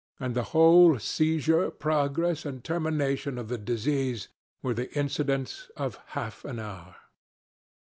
And 0.19 0.33
the 0.33 0.45
whole 0.49 0.97
seizure, 0.97 1.69
progress 1.69 2.43
and 2.43 2.63
termination 2.63 3.37
of 3.37 3.49
the 3.49 3.59
disease, 3.59 4.29
were 4.63 4.73
the 4.73 4.91
incidents 4.97 5.69
of 5.77 5.99
half 6.07 6.43
an 6.43 6.57
hour. 6.57 6.95